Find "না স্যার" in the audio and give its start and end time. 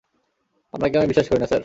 1.39-1.59